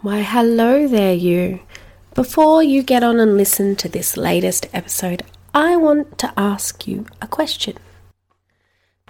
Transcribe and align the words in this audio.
Why, 0.00 0.22
hello 0.22 0.86
there, 0.86 1.12
you. 1.12 1.58
Before 2.14 2.62
you 2.62 2.84
get 2.84 3.02
on 3.02 3.18
and 3.18 3.36
listen 3.36 3.74
to 3.74 3.88
this 3.88 4.16
latest 4.16 4.68
episode, 4.72 5.24
I 5.52 5.74
want 5.74 6.18
to 6.18 6.32
ask 6.36 6.86
you 6.86 7.06
a 7.20 7.26
question. 7.26 7.76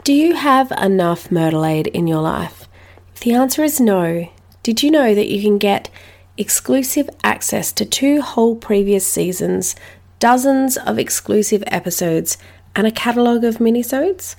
Do 0.03 0.15
you 0.15 0.35
have 0.35 0.73
enough 0.73 1.29
Murderlaide 1.29 1.89
in 1.89 2.07
your 2.07 2.23
life? 2.23 2.67
If 3.15 3.21
the 3.21 3.35
answer 3.35 3.63
is 3.63 3.79
no, 3.79 4.31
did 4.63 4.83
you 4.83 4.91
know 4.91 5.15
that 5.15 5.31
you 5.31 5.43
can 5.43 5.59
get 5.59 5.91
exclusive 6.39 7.11
access 7.23 7.71
to 7.73 7.85
two 7.85 8.23
whole 8.23 8.57
previous 8.57 9.07
seasons, 9.07 9.77
dozens 10.19 10.79
of 10.79 10.99
exclusive 10.99 11.63
episodes, 11.67 12.39
and 12.75 12.87
a 12.87 12.91
catalogue 12.91 13.45
of 13.45 13.59
minisodes? 13.59 14.37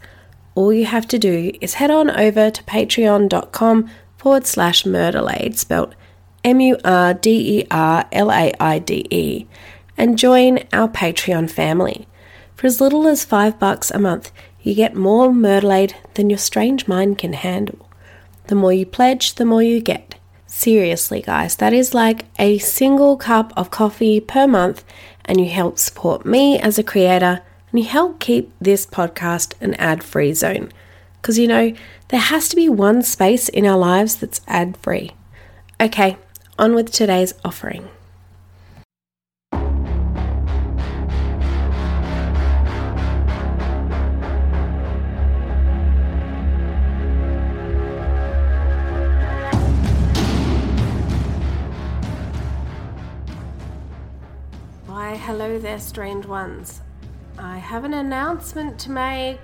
All 0.56 0.74
you 0.74 0.88
have 0.88 1.08
to 1.10 1.20
do 1.20 1.52
is 1.62 1.76
head 1.76 1.92
on 1.92 2.10
over 2.10 2.50
to 2.50 2.64
patreon.com 2.64 3.88
forward 4.18 4.48
slash 4.48 4.84
murderlaide, 4.84 5.56
spelt 5.56 5.94
M 6.44 6.60
U 6.62 6.78
R 6.84 7.14
D 7.14 7.60
E 7.60 7.68
R 7.70 8.06
L 8.12 8.32
A 8.32 8.54
I 8.60 8.80
D 8.80 9.06
E, 9.10 9.46
and 9.98 10.18
join 10.18 10.60
our 10.72 10.88
Patreon 10.88 11.50
family. 11.50 12.08
For 12.56 12.68
as 12.68 12.82
little 12.82 13.08
as 13.08 13.26
five 13.26 13.60
bucks 13.60 13.92
a 13.92 14.00
month, 14.00 14.32
you 14.62 14.76
get 14.76 14.96
more 14.96 15.30
Murderlaide 15.30 15.94
than 16.16 16.30
your 16.30 16.40
strange 16.40 16.88
mind 16.88 17.18
can 17.18 17.34
handle. 17.34 17.90
The 18.48 18.56
more 18.56 18.74
you 18.74 18.86
pledge, 18.86 19.36
the 19.36 19.46
more 19.46 19.64
you 19.64 19.80
get. 19.80 20.16
Seriously, 20.48 21.22
guys, 21.22 21.56
that 21.58 21.74
is 21.74 21.94
like 21.94 22.26
a 22.40 22.58
single 22.58 23.16
cup 23.18 23.54
of 23.56 23.72
coffee 23.72 24.20
per 24.20 24.48
month, 24.48 24.84
and 25.26 25.40
you 25.40 25.50
help 25.50 25.78
support 25.78 26.26
me 26.26 26.60
as 26.60 26.80
a 26.80 26.84
creator, 26.84 27.42
and 27.72 27.80
you 27.80 27.86
help 27.86 28.20
keep 28.20 28.52
this 28.60 28.86
podcast 28.86 29.54
an 29.62 29.76
ad 29.76 30.04
free 30.04 30.34
zone. 30.34 30.72
Because 31.22 31.38
you 31.38 31.48
know, 31.48 31.74
there 32.08 32.20
has 32.20 32.50
to 32.50 32.56
be 32.56 32.68
one 32.68 33.04
space 33.04 33.48
in 33.48 33.66
our 33.66 33.78
lives 33.78 34.16
that's 34.16 34.42
ad 34.48 34.76
free. 34.78 35.12
Okay, 35.80 36.18
on 36.60 36.76
with 36.76 36.92
today's 36.92 37.34
offering. 37.46 37.88
Why, 54.86 55.16
hello 55.16 55.58
there, 55.60 55.80
strange 55.80 56.26
ones. 56.26 56.82
I 57.38 57.58
have 57.58 57.86
an 57.86 57.94
announcement 57.94 58.78
to 58.80 58.92
make. 58.92 59.40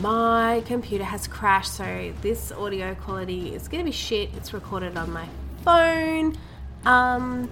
My 0.00 0.62
computer 0.64 1.04
has 1.04 1.28
crashed, 1.28 1.74
so 1.74 2.14
this 2.22 2.50
audio 2.50 2.94
quality 2.94 3.54
is 3.54 3.68
going 3.68 3.84
to 3.84 3.90
be 3.90 3.92
shit. 3.94 4.30
It's 4.34 4.54
recorded 4.54 4.96
on 4.96 5.12
my 5.12 5.28
phone. 5.64 6.36
Um, 6.84 7.50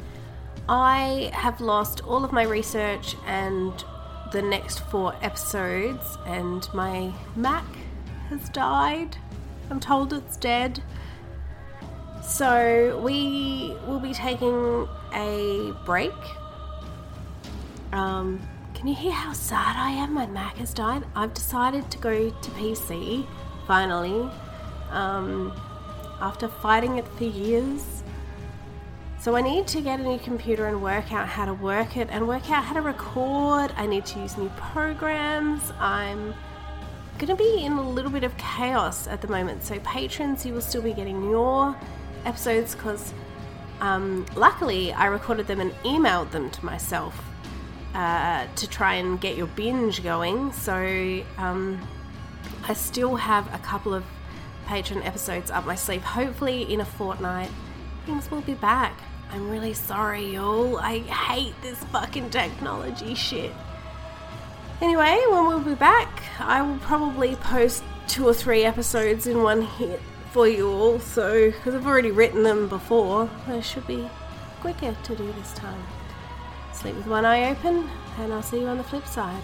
I 0.68 1.30
have 1.32 1.60
lost 1.60 2.02
all 2.04 2.24
of 2.24 2.32
my 2.32 2.42
research 2.42 3.16
and 3.26 3.72
the 4.32 4.42
next 4.42 4.80
four 4.90 5.14
episodes, 5.22 6.18
and 6.26 6.68
my 6.74 7.12
Mac 7.34 7.64
has 8.28 8.48
died. 8.50 9.16
I'm 9.70 9.80
told 9.80 10.12
it's 10.12 10.36
dead. 10.36 10.82
So 12.22 13.00
we 13.02 13.74
will 13.86 14.00
be 14.00 14.12
taking 14.12 14.86
a 15.14 15.72
break. 15.86 16.12
Um, 17.92 18.46
can 18.74 18.86
you 18.86 18.94
hear 18.94 19.12
how 19.12 19.32
sad 19.32 19.76
I 19.76 19.90
am? 19.90 20.12
My 20.12 20.26
Mac 20.26 20.58
has 20.58 20.74
died. 20.74 21.04
I've 21.16 21.32
decided 21.32 21.90
to 21.90 21.98
go 21.98 22.30
to 22.30 22.50
PC 22.50 23.26
finally. 23.66 24.30
Um, 24.90 25.52
after 26.20 26.48
fighting 26.48 26.98
it 26.98 27.06
for 27.16 27.24
years. 27.24 28.02
So 29.20 29.34
I 29.34 29.40
need 29.40 29.66
to 29.68 29.80
get 29.80 29.98
a 29.98 30.02
new 30.02 30.18
computer 30.18 30.66
and 30.66 30.80
work 30.80 31.12
out 31.12 31.28
how 31.28 31.44
to 31.44 31.54
work 31.54 31.96
it 31.96 32.08
and 32.10 32.28
work 32.28 32.50
out 32.50 32.64
how 32.64 32.74
to 32.74 32.82
record. 32.82 33.72
I 33.76 33.86
need 33.86 34.06
to 34.06 34.20
use 34.20 34.38
new 34.38 34.48
programs. 34.50 35.72
I'm 35.80 36.34
going 37.18 37.28
to 37.28 37.34
be 37.34 37.64
in 37.64 37.72
a 37.72 37.90
little 37.90 38.12
bit 38.12 38.22
of 38.22 38.36
chaos 38.36 39.08
at 39.08 39.20
the 39.20 39.26
moment. 39.26 39.64
So 39.64 39.80
patrons, 39.80 40.46
you 40.46 40.54
will 40.54 40.60
still 40.60 40.82
be 40.82 40.92
getting 40.92 41.28
your 41.28 41.76
episodes 42.24 42.76
because 42.76 43.12
um, 43.80 44.24
luckily 44.36 44.92
I 44.92 45.06
recorded 45.06 45.48
them 45.48 45.60
and 45.60 45.72
emailed 45.82 46.30
them 46.30 46.48
to 46.50 46.64
myself 46.64 47.20
uh, 47.94 48.46
to 48.54 48.68
try 48.68 48.94
and 48.94 49.20
get 49.20 49.36
your 49.36 49.48
binge 49.48 50.04
going. 50.04 50.52
So 50.52 51.24
um, 51.38 51.80
I 52.68 52.74
still 52.74 53.16
have 53.16 53.52
a 53.52 53.58
couple 53.58 53.94
of 53.94 54.04
patron 54.68 55.02
episodes 55.02 55.50
up 55.50 55.64
my 55.64 55.74
sleeve. 55.74 56.02
Hopefully, 56.02 56.70
in 56.72 56.80
a 56.80 56.84
fortnight, 56.84 57.50
things 58.04 58.30
will 58.30 58.42
be 58.42 58.54
back. 58.54 59.00
I'm 59.32 59.50
really 59.50 59.72
sorry, 59.72 60.34
y'all. 60.34 60.76
I 60.78 60.98
hate 60.98 61.54
this 61.62 61.82
fucking 61.84 62.30
technology 62.30 63.14
shit. 63.14 63.52
Anyway, 64.82 65.18
when 65.30 65.46
we'll 65.46 65.60
be 65.60 65.74
back, 65.74 66.22
I 66.38 66.60
will 66.60 66.78
probably 66.78 67.34
post 67.36 67.82
two 68.06 68.28
or 68.28 68.34
three 68.34 68.64
episodes 68.64 69.26
in 69.26 69.42
one 69.42 69.62
hit 69.62 70.00
for 70.32 70.46
you 70.46 70.70
all. 70.70 71.00
So, 71.00 71.50
because 71.50 71.74
I've 71.74 71.86
already 71.86 72.10
written 72.10 72.42
them 72.42 72.68
before, 72.68 73.28
they 73.48 73.62
should 73.62 73.86
be 73.86 74.08
quicker 74.60 74.94
to 75.02 75.16
do 75.16 75.32
this 75.32 75.54
time. 75.54 75.82
Sleep 76.74 76.94
with 76.94 77.06
one 77.06 77.24
eye 77.24 77.50
open, 77.50 77.88
and 78.18 78.32
I'll 78.34 78.42
see 78.42 78.60
you 78.60 78.66
on 78.66 78.76
the 78.76 78.84
flip 78.84 79.06
side. 79.06 79.42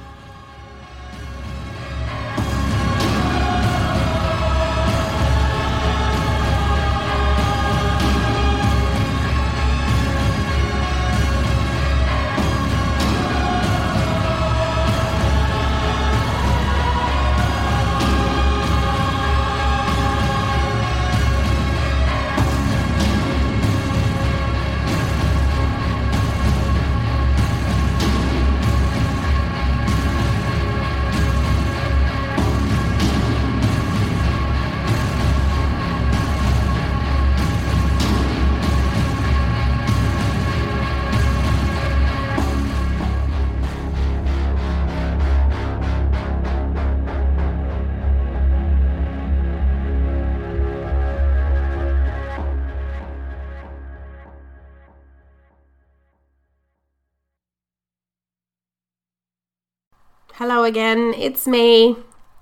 Hello 60.38 60.64
again, 60.64 61.14
it's 61.16 61.46
me, 61.46 61.94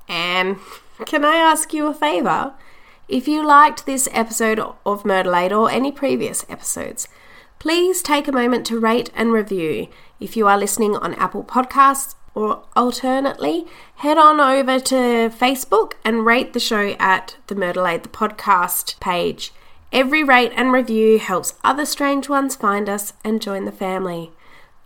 Anne. 0.08 0.58
Can 1.04 1.26
I 1.26 1.34
ask 1.34 1.74
you 1.74 1.88
a 1.88 1.92
favour? 1.92 2.54
If 3.06 3.28
you 3.28 3.46
liked 3.46 3.84
this 3.84 4.08
episode 4.12 4.58
of 4.58 5.02
Murderlaide 5.02 5.52
or 5.52 5.70
any 5.70 5.92
previous 5.92 6.46
episodes, 6.48 7.06
please 7.58 8.00
take 8.00 8.26
a 8.26 8.32
moment 8.32 8.64
to 8.68 8.80
rate 8.80 9.10
and 9.14 9.30
review. 9.30 9.88
If 10.18 10.38
you 10.38 10.48
are 10.48 10.56
listening 10.56 10.96
on 10.96 11.12
Apple 11.16 11.44
Podcasts, 11.44 12.14
or 12.34 12.64
alternately, 12.74 13.66
head 13.96 14.16
on 14.16 14.40
over 14.40 14.80
to 14.80 15.28
Facebook 15.28 15.92
and 16.02 16.24
rate 16.24 16.54
the 16.54 16.60
show 16.60 16.96
at 16.98 17.36
the 17.48 17.54
Murderlaide 17.54 18.04
the 18.04 18.08
podcast 18.08 18.98
page. 19.00 19.52
Every 19.92 20.24
rate 20.24 20.52
and 20.56 20.72
review 20.72 21.18
helps 21.18 21.56
other 21.62 21.84
strange 21.84 22.26
ones 22.30 22.56
find 22.56 22.88
us 22.88 23.12
and 23.22 23.42
join 23.42 23.66
the 23.66 23.70
family. 23.70 24.32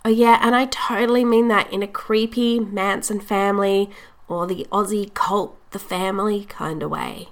Oh, 0.07 0.09
yeah, 0.09 0.39
and 0.41 0.55
I 0.55 0.67
totally 0.67 1.25
mean 1.25 1.49
that 1.49 1.69
in 1.73 1.83
a 1.83 1.87
creepy 1.87 2.61
Manson 2.61 3.19
family 3.19 3.89
or 4.29 4.47
the 4.47 4.65
Aussie 4.71 5.13
cult, 5.13 5.57
the 5.71 5.79
family 5.79 6.45
kind 6.45 6.81
of 6.81 6.89
way. 6.89 7.27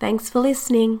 Thanks 0.00 0.30
for 0.30 0.40
listening. 0.40 1.00